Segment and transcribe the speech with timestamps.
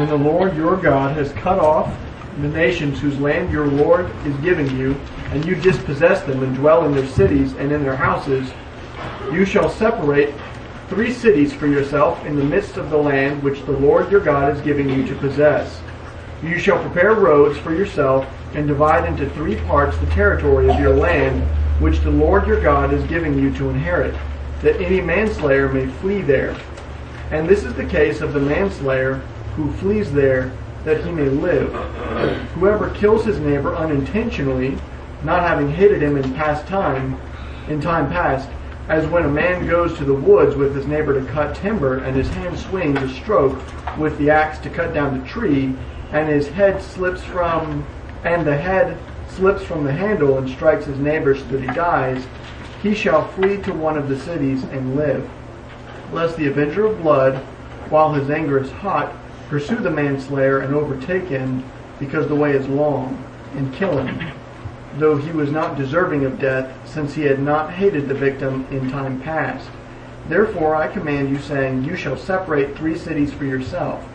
[0.00, 1.94] when the Lord your God has cut off
[2.38, 4.94] the nations whose land your Lord is giving you,
[5.26, 8.50] and you dispossess them and dwell in their cities and in their houses,
[9.30, 10.34] you shall separate
[10.88, 14.56] three cities for yourself in the midst of the land which the Lord your God
[14.56, 15.82] is giving you to possess.
[16.42, 20.96] You shall prepare roads for yourself and divide into three parts the territory of your
[20.96, 21.42] land
[21.78, 24.14] which the Lord your God is giving you to inherit,
[24.62, 26.58] that any manslayer may flee there.
[27.30, 29.22] And this is the case of the manslayer
[29.60, 30.52] who flees there
[30.84, 31.72] that he may live.
[32.54, 34.78] Whoever kills his neighbor unintentionally,
[35.22, 37.20] not having hated him in past time,
[37.68, 38.48] in time past,
[38.88, 42.16] as when a man goes to the woods with his neighbor to cut timber, and
[42.16, 43.60] his hand swings a stroke
[43.98, 45.76] with the axe to cut down the tree,
[46.12, 47.86] and his head slips from,
[48.24, 52.26] and the head slips from the handle and strikes his neighbor so that he dies,
[52.82, 55.28] he shall flee to one of the cities and live.
[56.12, 57.36] Lest the avenger of blood,
[57.90, 59.14] while his anger is hot,
[59.50, 61.64] pursue the manslayer and overtake him,
[61.98, 63.22] because the way is long,
[63.56, 64.32] and kill him,
[64.96, 68.88] though he was not deserving of death, since he had not hated the victim in
[68.90, 69.68] time past.
[70.28, 74.06] Therefore I command you, saying, You shall separate three cities for yourself.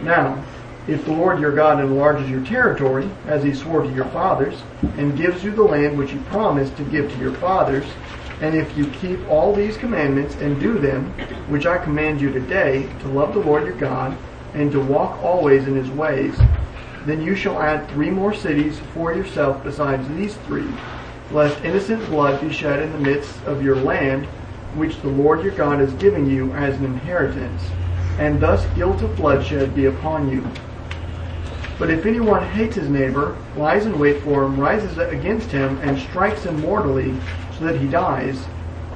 [0.00, 0.42] Now,
[0.88, 4.62] if the Lord your God enlarges your territory, as he swore to your fathers,
[4.96, 7.84] and gives you the land which he promised to give to your fathers,
[8.40, 11.12] and if you keep all these commandments and do them,
[11.48, 14.16] which I command you today, to love the Lord your God,
[14.56, 16.34] and to walk always in his ways,
[17.04, 20.68] then you shall add three more cities for yourself besides these three,
[21.30, 24.24] lest innocent blood be shed in the midst of your land,
[24.74, 27.62] which the Lord your God is giving you as an inheritance,
[28.18, 30.44] and thus guilt of bloodshed be upon you.
[31.78, 36.00] But if anyone hates his neighbor, lies in wait for him, rises against him, and
[36.00, 37.14] strikes him mortally,
[37.58, 38.42] so that he dies,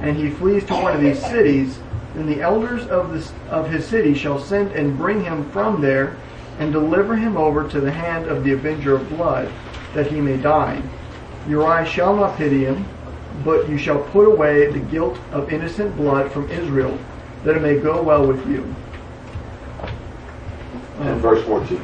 [0.01, 1.79] and he flees to one of these cities,
[2.15, 6.17] then the elders of, this, of his city shall send and bring him from there,
[6.59, 9.51] and deliver him over to the hand of the avenger of blood,
[9.93, 10.81] that he may die.
[11.47, 12.85] Your eyes shall not pity him,
[13.43, 16.97] but you shall put away the guilt of innocent blood from Israel,
[17.43, 18.63] that it may go well with you.
[20.99, 21.81] And verse 14.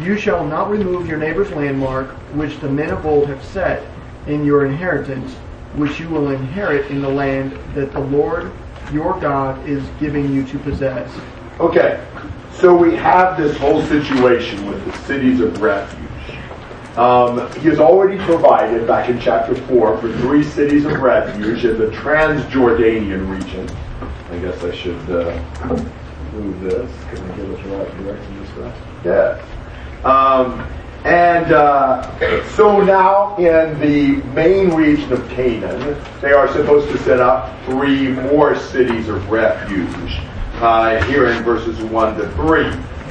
[0.00, 3.84] You shall not remove your neighbor's landmark, which the men of old have set
[4.26, 5.34] in your inheritance,
[5.74, 8.52] which you will inherit in the land that the Lord
[8.92, 11.10] your God is giving you to possess.
[11.60, 12.04] Okay,
[12.52, 16.02] so we have this whole situation with the cities of refuge.
[16.96, 21.78] Um, he has already provided, back in chapter 4, for three cities of refuge in
[21.78, 23.68] the Transjordanian region.
[24.30, 25.38] I guess I should uh,
[26.32, 26.90] move this.
[27.10, 28.74] Can I get it right direction this way?
[29.04, 30.04] Yes.
[30.04, 30.66] Um,
[31.04, 37.18] and uh, so now in the main region of Canaan, they are supposed to set
[37.18, 40.20] up three more cities of refuge
[40.60, 42.64] uh, here in verses 1 to 3.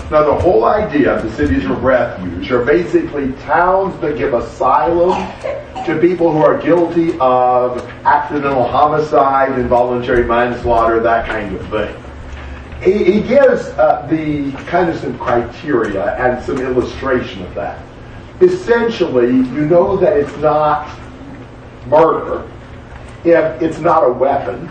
[0.09, 5.11] Now, the whole idea of the cities of refuge are basically towns that give asylum
[5.85, 12.00] to people who are guilty of accidental homicide, involuntary manslaughter, that kind of thing
[12.81, 17.83] he, he gives uh, the kind of some criteria and some illustration of that.
[18.41, 20.89] Essentially, you know that it's not
[21.85, 22.49] murder
[23.23, 24.65] if it's not a weapon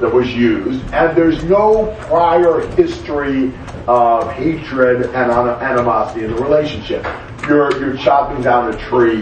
[0.00, 3.52] that was used, and there's no prior history
[3.86, 7.06] of hatred and animosity in the relationship.
[7.46, 9.20] You're, you're chopping down a tree,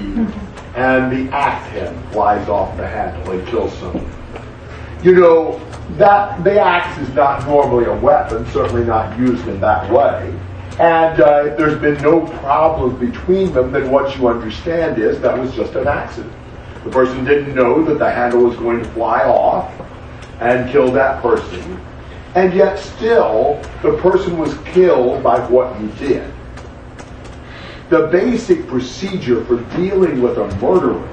[0.76, 4.08] and the axe head flies off the handle and kills someone.
[5.02, 5.60] You know,
[5.98, 10.34] that the axe is not normally a weapon, certainly not used in that way.
[10.78, 15.36] And uh, if there's been no problem between them, then what you understand is that
[15.38, 16.32] was just an accident.
[16.84, 19.72] The person didn't know that the handle was going to fly off
[20.40, 21.80] and kill that person.
[22.34, 26.32] And yet still, the person was killed by what you did.
[27.90, 31.06] The basic procedure for dealing with a murderer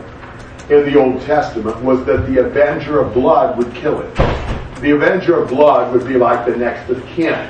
[0.70, 4.37] in the Old Testament was that the avenger of blood would kill it
[4.82, 7.50] the avenger of blood would be like the next of kin.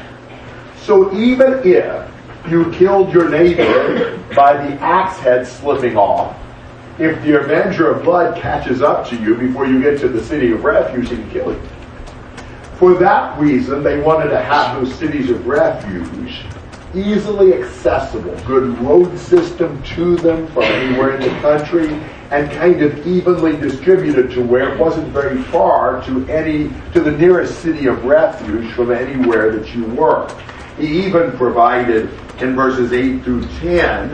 [0.77, 2.09] So even if
[2.49, 6.37] you killed your neighbor by the axe head slipping off,
[6.99, 10.51] if the avenger of blood catches up to you before you get to the city
[10.51, 11.61] of refuge, he can kill you.
[12.77, 16.45] For that reason, they wanted to have those cities of refuge
[16.97, 21.89] easily accessible, good road system to them from anywhere in the country,
[22.31, 27.11] and kind of evenly distributed to where it wasn't very far to any to the
[27.11, 30.27] nearest city of refuge from anywhere that you were.
[30.77, 32.09] He even provided
[32.41, 34.09] in verses 8 through 10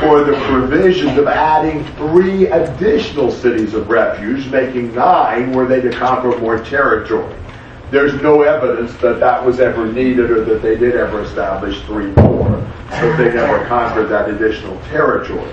[0.00, 5.90] for the provisions of adding three additional cities of refuge, making nine were they to
[5.90, 7.34] conquer more territory.
[7.90, 12.06] There's no evidence that that was ever needed or that they did ever establish three
[12.12, 12.50] more.
[12.90, 15.52] that they never conquered that additional territory.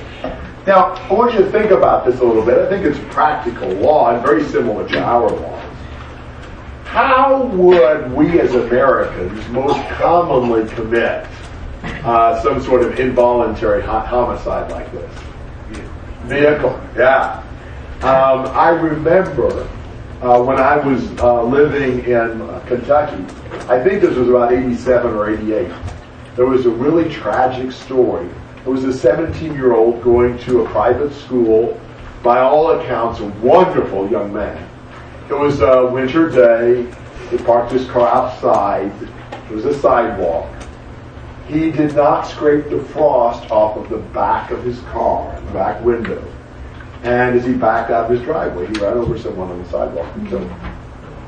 [0.68, 2.60] Now, I want you to think about this a little bit.
[2.60, 5.76] I think it's practical law and very similar to our laws.
[6.86, 11.26] How would we as Americans most commonly commit
[11.84, 15.12] uh, some sort of involuntary homicide like this?
[16.24, 17.44] Vehicle, yeah.
[18.02, 19.68] Um, I remember
[20.22, 23.24] uh, when I was uh, living in Kentucky,
[23.68, 25.72] I think this was about 87 or 88,
[26.36, 28.30] there was a really tragic story.
[28.58, 31.80] It was a 17 year old going to a private school,
[32.22, 34.70] by all accounts, a wonderful young man.
[35.30, 36.84] It was a winter day.
[37.32, 38.92] He parked his car outside.
[39.50, 40.48] It was a sidewalk.
[41.48, 45.84] He did not scrape the frost off of the back of his car, the back
[45.84, 46.24] window.
[47.04, 50.14] And as he backed out of his driveway, he ran over someone on the sidewalk
[50.16, 50.52] him.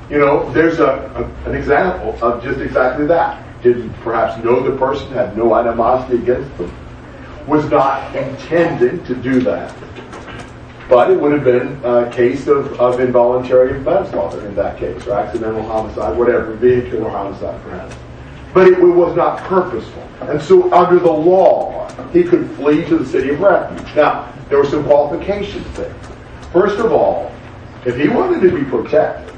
[0.10, 3.44] You know, there's a, a, an example of just exactly that.
[3.64, 6.72] Didn't perhaps know the person, had no animosity against them,
[7.48, 9.74] was not intended to do that.
[10.90, 15.14] But it would have been a case of, of involuntary manslaughter in that case, or
[15.14, 17.96] accidental homicide, whatever, vehicular homicide perhaps.
[18.54, 20.04] But it, it was not purposeful.
[20.22, 23.96] And so under the law, he could flee to the city of refuge.
[23.96, 25.94] Now, there were some qualifications there.
[26.52, 27.32] First of all,
[27.86, 29.34] if he wanted to be protected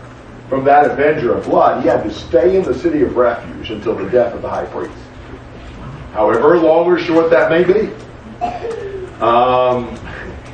[0.50, 3.96] from that avenger of blood, he had to stay in the city of refuge until
[3.96, 4.94] the death of the high priest.
[6.14, 7.92] However long or short that may be.
[9.22, 9.88] Um,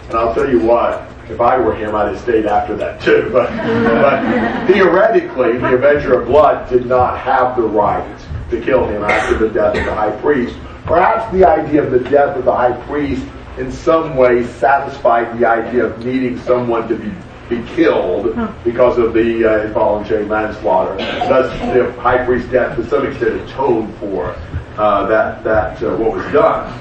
[0.09, 3.29] and I'll tell you what, if I were him, I'd have stayed after that too.
[3.31, 8.19] But, but theoretically, the Avenger of Blood did not have the right
[8.49, 10.55] to kill him after the death of the high priest.
[10.85, 13.25] Perhaps the idea of the death of the high priest
[13.57, 17.11] in some way satisfied the idea of needing someone to be
[17.51, 18.33] be killed
[18.63, 20.95] because of the uh, involuntary manslaughter.
[20.95, 24.33] Thus, the high priest's death, to some extent, atoned for
[24.77, 26.71] uh, that that uh, what was done.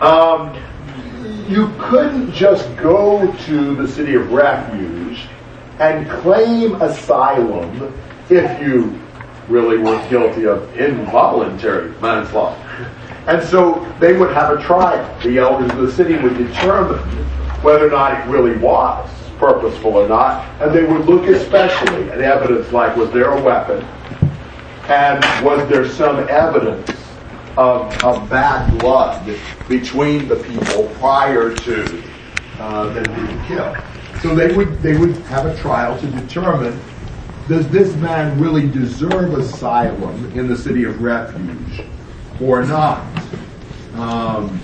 [0.00, 0.56] Um,
[1.48, 5.26] you couldn't just go to the city of refuge
[5.80, 7.92] and claim asylum
[8.30, 8.98] if you
[9.48, 12.90] really were guilty of involuntary manslaughter.
[13.26, 15.20] And so they would have a trial.
[15.22, 16.98] The elders of the city would determine
[17.62, 19.08] whether or not it really was
[19.38, 23.84] purposeful or not, and they would look especially at evidence like was there a weapon,
[24.88, 26.90] and was there some evidence
[27.56, 29.36] of, of bad blood
[29.68, 32.02] between the people prior to
[32.58, 33.76] uh, them being killed.
[34.22, 36.80] So they would they would have a trial to determine
[37.48, 41.84] does this man really deserve asylum in the city of refuge
[42.42, 43.06] or not?
[43.94, 44.60] Um,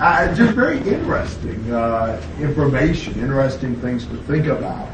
[0.00, 4.88] uh, just very interesting uh, information, interesting things to think about.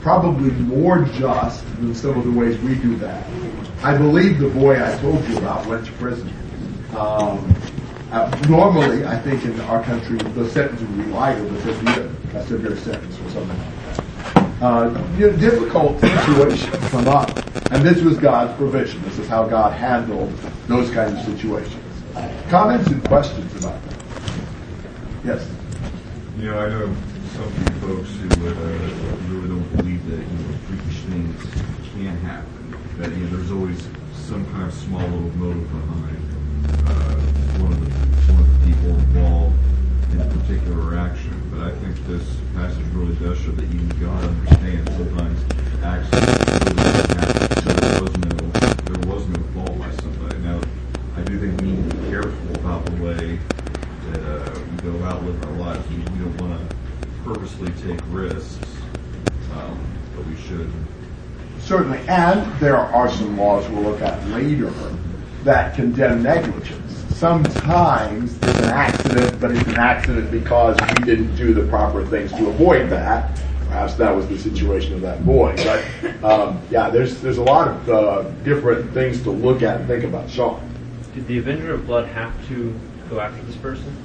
[0.00, 3.24] Probably more just than some of the ways we do that.
[3.82, 6.32] I believe the boy I told you about went to prison.
[6.96, 7.54] Um,
[8.10, 12.34] uh, normally, I think in our country, the sentence would be lighter because we have
[12.34, 14.07] a severe sentence or something like that.
[14.60, 17.30] Uh, difficult situations come up,
[17.70, 19.00] and this was God's provision.
[19.02, 20.32] This is how God handled
[20.66, 21.82] those kinds of situations.
[22.48, 23.98] Comments and questions about that?
[25.24, 25.48] Yes.
[26.38, 26.86] You know, I know
[27.34, 28.52] some folks who uh,
[29.28, 31.40] really don't believe that you know freakish things
[31.92, 32.76] can happen.
[32.98, 36.28] That you know, there's always some kind of small little motive behind
[36.88, 37.14] uh,
[37.62, 39.56] one of the one of the people involved
[40.12, 41.27] in a particular action.
[41.58, 46.08] But I think this passage really does show that even God understands sometimes.
[47.64, 48.36] So there was no
[48.86, 50.38] there was no fault by somebody.
[50.38, 50.60] Now,
[51.16, 53.40] I do think we need to be careful about the way
[54.12, 55.88] that uh, we go out living our lives.
[55.88, 56.76] We, we don't want to
[57.24, 58.58] purposely take risks,
[59.54, 59.80] um,
[60.14, 60.72] but we should.
[61.58, 64.72] Certainly, and there are some laws we'll look at later
[65.42, 67.07] that condemn negligence.
[67.18, 72.30] Sometimes it's an accident, but it's an accident because we didn't do the proper things
[72.30, 73.36] to avoid that.
[73.66, 75.56] Perhaps that was the situation of that boy.
[75.56, 79.88] But um, yeah, there's there's a lot of uh, different things to look at and
[79.88, 80.30] think about.
[80.30, 80.62] Sean.
[81.12, 82.72] Did the Avenger of Blood have to
[83.10, 83.96] go after this person?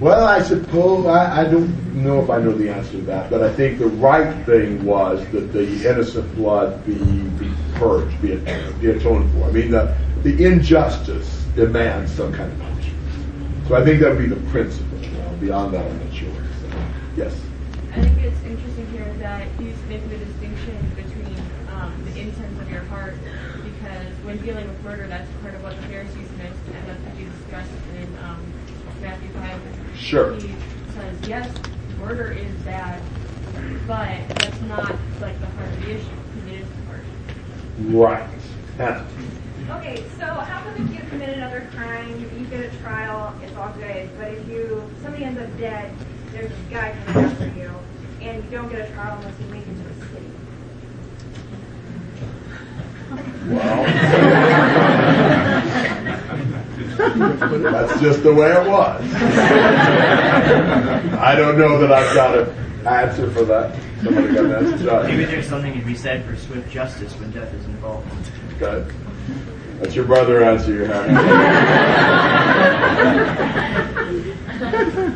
[0.00, 3.44] Well, I suppose I, I don't know if I know the answer to that, but
[3.44, 6.94] I think the right thing was that the innocent blood be,
[7.38, 8.34] be purged, be,
[8.80, 9.44] be atoned for.
[9.44, 9.96] I mean, the
[10.26, 12.98] the injustice demands some kind of punishment.
[13.68, 14.98] So I think that would be the principle.
[15.38, 16.28] Beyond that, I'm not sure.
[16.60, 16.68] So,
[17.16, 17.40] yes.
[17.92, 21.38] I think it's interesting here that he's making the distinction between
[21.70, 23.14] um, the intent of your heart,
[23.62, 27.16] because when dealing with murder, that's part of what the Pharisees missed, and that's what
[27.16, 28.52] Jesus stressed in um,
[29.00, 29.60] Matthew 5.
[29.96, 30.34] Sure.
[30.34, 30.52] He
[30.92, 31.56] says, yes,
[32.00, 33.00] murder is bad,
[33.86, 37.04] but that's not like the heart of the issue, because it is the heart.
[37.78, 38.28] Right.
[38.76, 39.06] Hannah.
[39.68, 43.72] Okay, so how come if you commit another crime, you get a trial, it's all
[43.72, 45.92] good, but if you somebody ends up dead,
[46.30, 47.70] there's a guy coming after you,
[48.20, 50.30] and you don't get a trial unless you make it to the city?
[57.62, 59.02] That's just the way it was.
[61.18, 62.48] I don't know that I've got an
[62.86, 63.76] answer for that.
[64.04, 65.02] Somebody got an answer?
[65.08, 68.06] Maybe there's something to be said for swift justice when death is involved.
[68.60, 68.94] Good.
[69.78, 71.06] That's your brother answer you have.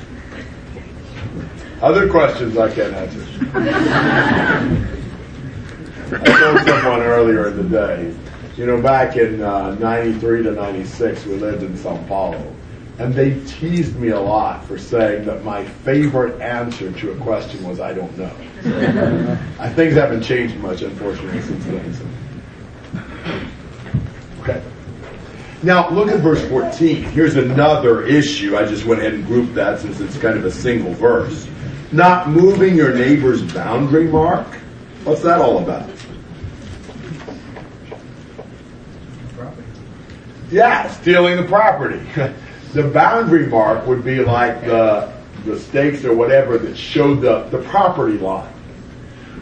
[1.82, 3.24] Other questions I can't answer.
[6.12, 8.14] I told someone earlier in the day,
[8.56, 12.54] you know, back in uh, 93 to 96, we lived in Sao Paulo.
[12.98, 17.66] And they teased me a lot for saying that my favorite answer to a question
[17.66, 18.30] was, I don't know.
[19.58, 21.94] I, things haven't changed much, unfortunately, since then.
[21.94, 22.04] So.
[24.40, 24.62] Okay.
[25.62, 27.02] Now, look at verse 14.
[27.02, 28.56] Here's another issue.
[28.56, 31.46] I just went ahead and grouped that since it's kind of a single verse.
[31.92, 34.46] Not moving your neighbor's boundary mark.
[35.04, 35.90] What's that all about?
[40.50, 42.00] Yeah, stealing the property.
[42.72, 45.12] the boundary mark would be like the,
[45.44, 48.52] the stakes or whatever that showed the, the property line.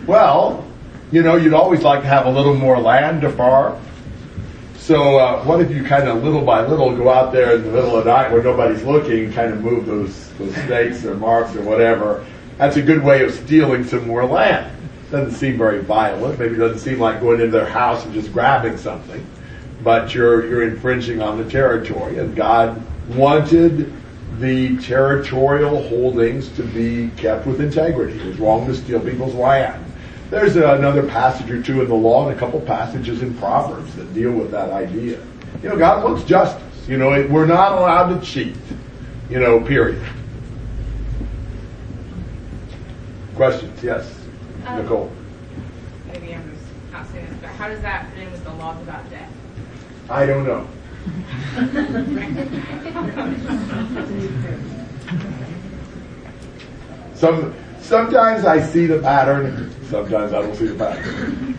[0.07, 0.67] Well,
[1.13, 3.81] you know, you'd always like to have a little more land to farm.
[4.89, 7.71] So uh, what if you kind of little by little go out there in the
[7.71, 11.15] middle of the night when nobody's looking and kind of move those, those stakes or
[11.15, 12.25] marks or whatever?
[12.57, 14.75] That's a good way of stealing some more land.
[15.11, 16.39] Doesn't seem very violent.
[16.39, 19.27] Maybe it doesn't seem like going into their house and just grabbing something
[19.83, 22.83] but you're you're infringing on the territory, and God
[23.15, 23.93] wanted
[24.39, 28.19] the territorial holdings to be kept with integrity.
[28.19, 29.85] It was wrong to steal people's land.
[30.31, 34.13] There's another passage or two in the law and a couple passages in Proverbs that
[34.13, 35.19] deal with that idea.
[35.63, 36.63] You know, God wants justice.
[36.87, 38.55] You know, we're not allowed to cheat.
[39.31, 40.03] You know, period.
[43.37, 43.83] Questions?
[43.83, 44.13] Yes,
[44.67, 45.11] Um, Nicole.
[46.09, 48.81] Maybe I'm just not saying this, but how does that fit in with the laws
[48.83, 49.31] about death?
[50.11, 50.67] I don't know.
[57.15, 61.59] Some sometimes I see the pattern, sometimes I don't see the pattern.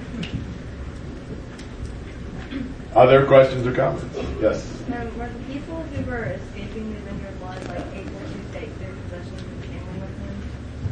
[2.95, 4.03] Other questions or comments?
[4.41, 4.65] Yes.
[4.87, 8.77] Now, were the people who were escaping the Avenger of Blood like able to take
[8.79, 10.35] their possessions and family with them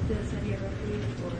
[0.07, 1.31] to the city of refuge, or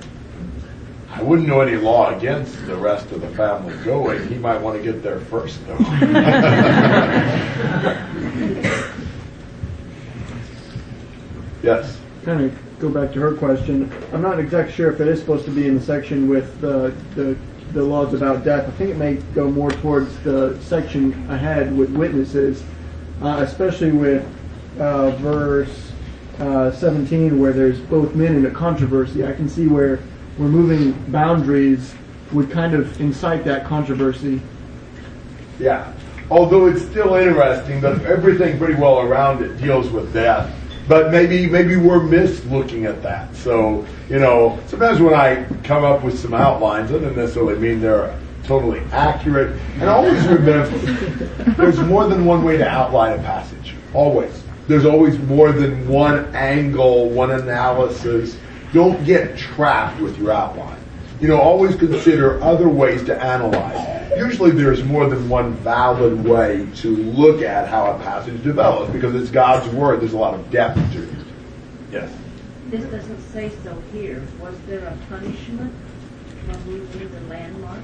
[1.14, 4.28] I wouldn't know any law against the rest of the family going.
[4.28, 5.78] He might want to get there first, though.
[11.64, 11.98] yes.
[12.26, 13.92] kind of go back to her question.
[14.14, 16.94] I'm not exactly sure if it is supposed to be in the section with the
[17.16, 17.38] the,
[17.74, 18.68] the laws about death.
[18.68, 22.64] I think it may go more towards the section ahead with witnesses,
[23.22, 24.26] uh, especially with
[24.80, 25.92] uh, verse
[26.40, 29.26] uh, 17 where there's both men in a controversy.
[29.26, 30.00] I can see where
[30.38, 31.96] removing boundaries
[32.32, 34.42] would kind of incite that controversy.
[35.60, 35.92] Yeah.
[36.30, 40.54] Although it's still interesting that everything pretty well around it deals with death.
[40.88, 43.36] But maybe maybe we're missed looking at that.
[43.36, 47.82] So, you know, sometimes when I come up with some outlines, it doesn't necessarily mean
[47.82, 49.60] they're totally accurate.
[49.76, 50.78] And always remember,
[51.58, 53.76] there's more than one way to outline a passage.
[53.94, 54.44] Always.
[54.68, 58.38] There's always more than one angle, one analysis.
[58.74, 60.80] Don't get trapped with your outline.
[61.20, 63.97] You know, always consider other ways to analyze.
[64.16, 69.16] Usually there's more than one valid way to look at how a passage develops because
[69.16, 70.02] it's God's Word.
[70.02, 71.10] There's a lot of depth to it.
[71.92, 72.12] Yes.
[72.70, 74.24] This doesn't say so here.
[74.40, 75.74] Was there a punishment
[76.46, 77.84] for moving the landmarks?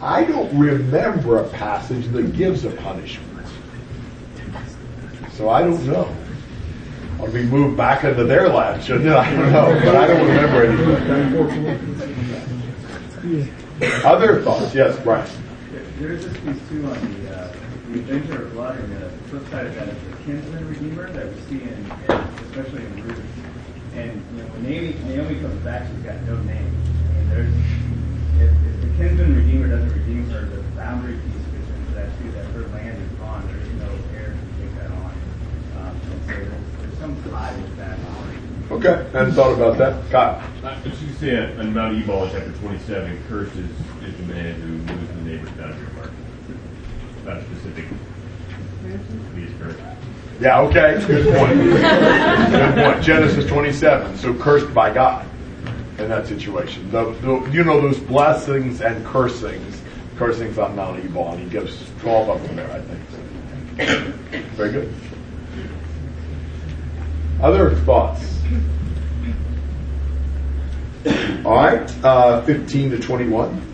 [0.00, 3.46] I don't remember a passage that gives a punishment.
[5.32, 6.14] So I don't know.
[7.20, 9.12] I'll be moved back into their land, shouldn't it?
[9.12, 10.64] I don't know, but I don't remember
[13.22, 13.52] anything.
[13.82, 14.72] Other thoughts?
[14.74, 15.28] Yes, Brian.
[15.98, 17.52] There's this piece too on the, uh,
[17.90, 21.26] the Avenger of Blood, and the flip side of that is the kinsman redeemer that
[21.26, 22.10] we see in, in
[22.46, 23.20] especially in Ruth.
[23.94, 26.62] And you know, when Naomi, Naomi comes back, she's got no name.
[26.62, 27.54] I mean, there's
[28.38, 32.30] if, if the kinsman redeemer doesn't redeem her, the boundary piece fits into that too.
[32.38, 33.46] That her land is gone.
[33.48, 35.10] There is no heir to take that on.
[35.82, 37.98] Um, and so there's, there's some tie with that.
[38.70, 40.10] Okay, I hadn't thought about that.
[40.10, 40.42] Kyle.
[40.64, 43.70] I was just say uh, on Mount Ebal, chapter 27, cursed is,
[44.06, 46.10] is the man who moves the neighbor's boundary mark.
[47.24, 47.84] Not specific.
[49.34, 49.78] He is cursed.
[50.40, 51.04] Yeah, okay.
[51.06, 51.54] Good point.
[52.50, 53.04] Good point.
[53.04, 54.16] Genesis 27.
[54.18, 55.26] So cursed by God
[55.98, 56.90] in that situation.
[56.90, 59.82] The, the, you know, those blessings and cursings
[60.16, 64.44] cursings on Mount Ebal, and he gives 12 of them there, I think.
[64.54, 64.94] Very good.
[67.40, 68.41] Other thoughts?
[71.44, 73.72] All right, uh, 15 to 21.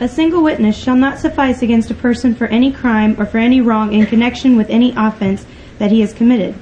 [0.00, 3.60] A single witness shall not suffice against a person for any crime or for any
[3.60, 5.44] wrong in connection with any offense
[5.78, 6.54] that he has committed.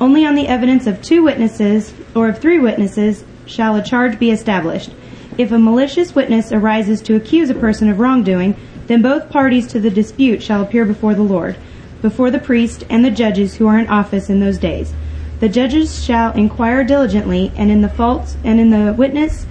[0.00, 4.30] Only on the evidence of two witnesses or of three witnesses shall a charge be
[4.30, 4.90] established.
[5.38, 9.80] If a malicious witness arises to accuse a person of wrongdoing, then both parties to
[9.80, 11.56] the dispute shall appear before the Lord,
[12.02, 14.92] before the priest and the judges who are in office in those days.
[15.40, 19.46] The judges shall inquire diligently, and in the fault and in the witness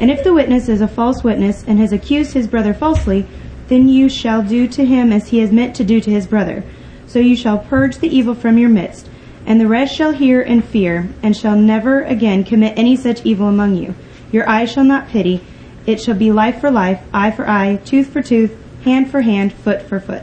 [0.00, 3.26] and if the witness is a false witness and has accused his brother falsely,
[3.68, 6.64] then you shall do to him as he has meant to do to his brother.
[7.06, 9.08] So you shall purge the evil from your midst,
[9.46, 13.48] and the rest shall hear and fear, and shall never again commit any such evil
[13.48, 13.94] among you.
[14.32, 15.42] Your eye shall not pity.
[15.86, 19.52] It shall be life for life, eye for eye, tooth for tooth, hand for hand,
[19.52, 20.22] foot for foot.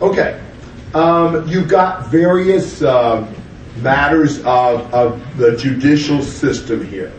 [0.00, 0.40] Okay.
[0.94, 3.34] Um, you've got various um,
[3.80, 7.12] matters of, of the judicial system here.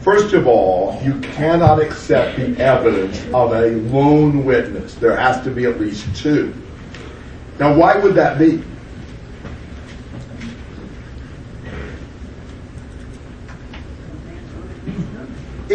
[0.00, 4.96] First of all, you cannot accept the evidence of a lone witness.
[4.96, 6.52] There has to be at least two.
[7.60, 8.64] Now, why would that be?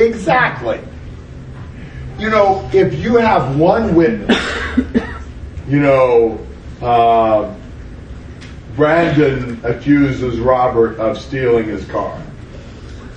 [0.07, 0.79] Exactly.
[2.19, 4.37] You know, if you have one witness,
[5.67, 6.45] you know,
[6.81, 7.53] uh,
[8.75, 12.21] Brandon accuses Robert of stealing his car.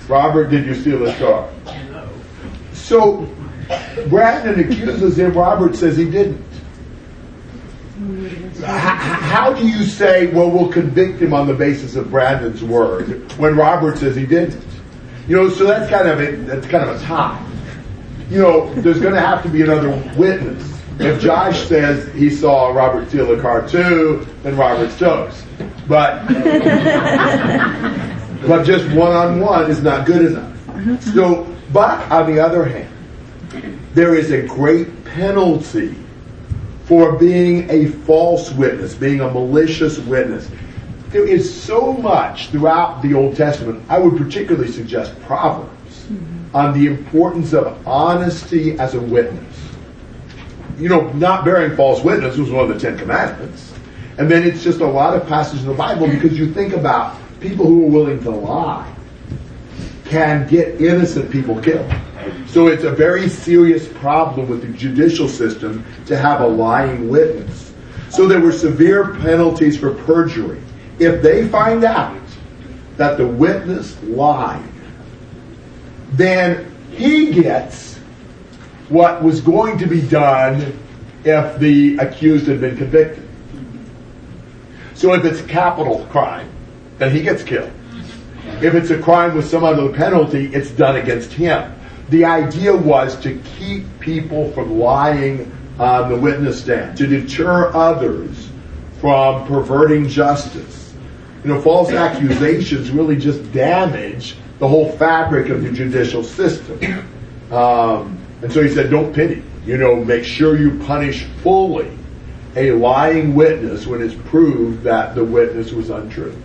[0.07, 1.49] Robert, did you steal his car?
[1.65, 2.09] No.
[2.73, 3.27] So
[4.09, 5.33] Brandon accuses him.
[5.33, 6.45] Robert says he didn't.
[8.63, 13.55] How do you say, well, we'll convict him on the basis of Brandon's word when
[13.55, 14.63] Robert says he didn't?
[15.27, 17.45] You know, so that's kind of a, that's kind of a tie.
[18.29, 20.67] You know, there's going to have to be another witness.
[20.99, 25.45] If Josh says he saw Robert steal the car too, then Robert's toast.
[25.87, 26.27] But
[28.47, 31.03] but just one on one is not good enough.
[31.13, 35.95] So, but on the other hand, there is a great penalty
[36.85, 40.49] for being a false witness, being a malicious witness.
[41.11, 46.55] There is so much throughout the Old Testament, I would particularly suggest Proverbs, mm-hmm.
[46.55, 49.57] on the importance of honesty as a witness.
[50.77, 53.73] You know, not bearing false witness was one of the Ten Commandments.
[54.17, 57.17] And then it's just a lot of passages in the Bible because you think about
[57.41, 58.93] people who are willing to lie
[60.05, 61.91] can get innocent people killed.
[62.47, 67.73] So it's a very serious problem with the judicial system to have a lying witness.
[68.09, 70.61] So there were severe penalties for perjury.
[70.99, 72.21] If they find out
[72.97, 74.63] that the witness lied,
[76.11, 77.97] then he gets
[78.89, 80.77] what was going to be done
[81.23, 83.27] if the accused had been convicted.
[84.93, 86.49] So if it's a capital crime,
[86.97, 87.71] then he gets killed.
[88.61, 91.73] If it's a crime with some other penalty, it's done against him.
[92.09, 98.49] The idea was to keep people from lying on the witness stand, to deter others
[98.99, 100.80] from perverting justice.
[101.43, 106.79] You know, false accusations really just damage the whole fabric of the judicial system.
[107.51, 109.43] Um, and so he said, don't pity.
[109.65, 111.91] You know, make sure you punish fully
[112.55, 116.35] a lying witness when it's proved that the witness was untrue.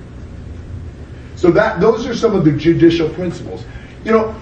[1.37, 3.65] So that those are some of the judicial principles.
[4.05, 4.41] You know,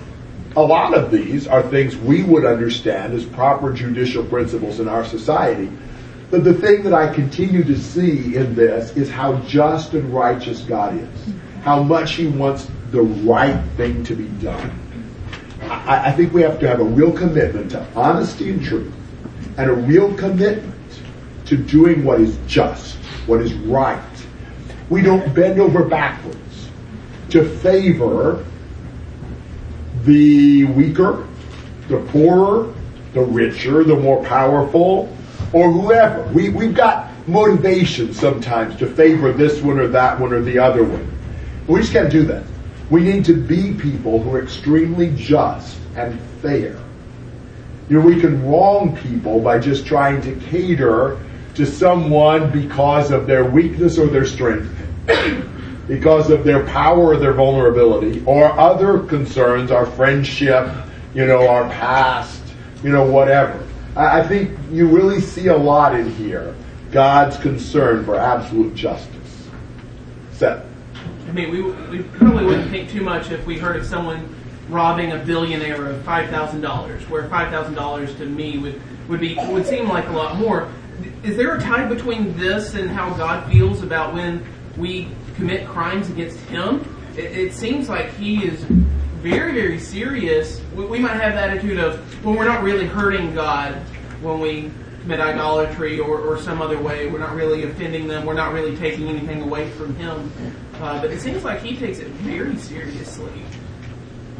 [0.56, 5.04] a lot of these are things we would understand as proper judicial principles in our
[5.04, 5.70] society.
[6.30, 10.60] But the thing that I continue to see in this is how just and righteous
[10.62, 11.34] God is.
[11.62, 14.80] How much He wants the right thing to be done.
[15.62, 18.92] I, I think we have to have a real commitment to honesty and truth
[19.56, 20.74] and a real commitment
[21.46, 24.02] to doing what is just, what is right.
[24.90, 26.68] We don't bend over backwards
[27.30, 28.44] to favor
[30.04, 31.26] the weaker,
[31.88, 32.72] the poorer,
[33.12, 35.16] the richer, the more powerful,
[35.54, 36.24] or whoever.
[36.32, 40.82] We, we've got motivation sometimes to favor this one or that one or the other
[40.84, 41.10] one.
[41.66, 42.44] We just can't do that.
[42.90, 46.78] We need to be people who are extremely just and fair.
[47.88, 51.18] You know, we can wrong people by just trying to cater
[51.54, 54.70] to someone because of their weakness or their strength
[55.88, 60.68] because of their power or their vulnerability, or other concerns, our friendship,
[61.14, 62.42] you know, our past,
[62.82, 63.63] you know, whatever.
[63.96, 66.54] I, think you really see a lot in here
[66.90, 69.48] God's concern for absolute justice.
[70.32, 70.64] Seth.
[71.28, 74.34] I mean, we, we probably wouldn't think too much if we heard of someone
[74.68, 79.20] robbing a billionaire of five thousand dollars, where five thousand dollars to me would would
[79.20, 80.68] be would seem like a lot more.
[81.22, 84.44] Is there a tie between this and how God feels about when
[84.76, 86.84] we commit crimes against Him?
[87.16, 88.64] It, it seems like He is
[89.30, 90.60] very very serious.
[90.74, 93.74] We, we might have the attitude of well, we're not really hurting God
[94.20, 97.08] when we commit idolatry or, or some other way.
[97.08, 98.24] We're not really offending them.
[98.24, 100.32] We're not really taking anything away from Him.
[100.74, 103.42] Uh, but it seems like He takes it very seriously.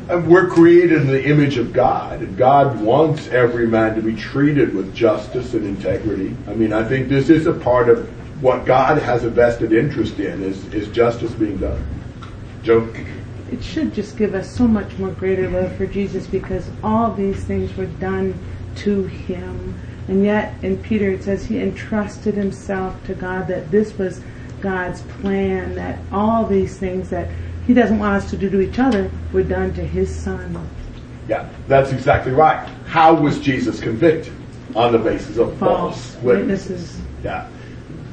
[0.09, 4.75] We're created in the image of God, and God wants every man to be treated
[4.75, 6.37] with justice and integrity.
[6.47, 8.07] I mean, I think this is a part of
[8.43, 11.83] what God has a vested interest in is, is justice being done.
[12.63, 12.87] Joe?
[13.55, 17.45] It should just give us so much more greater love for Jesus because all these
[17.45, 18.37] things were done
[18.79, 19.81] to him.
[20.09, 24.21] And yet in Peter it says he entrusted himself to God that this was
[24.61, 27.31] God's plan, that all these things that
[27.65, 30.69] he doesn't want us to do to each other were done to his son.
[31.29, 32.69] Yeah, that's exactly right.
[32.87, 34.33] How was Jesus convicted?
[34.75, 37.01] On the basis of false, False witnesses.
[37.23, 37.49] Yeah.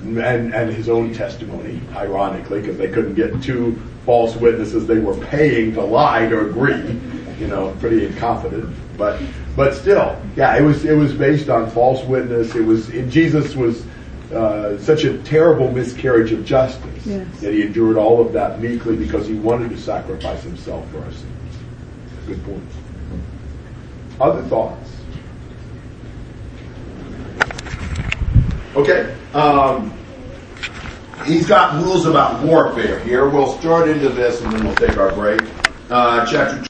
[0.03, 5.15] And, and his own testimony, ironically, because they couldn't get two false witnesses they were
[5.27, 6.99] paying to lie to agree.
[7.39, 8.75] You know, pretty incompetent.
[8.97, 9.21] But
[9.55, 12.55] but still, yeah, it was it was based on false witness.
[12.55, 13.83] It was it, Jesus was
[14.31, 17.27] uh, such a terrible miscarriage of justice Yes.
[17.41, 21.23] that he endured all of that meekly because he wanted to sacrifice himself for us.
[22.27, 22.63] Good point.
[24.19, 24.89] Other thoughts?
[28.75, 29.15] Okay.
[29.33, 29.91] Um,
[31.25, 33.29] he's got rules about warfare here.
[33.29, 35.41] We'll start into this and then we'll take our break.
[35.89, 36.57] Uh, chapter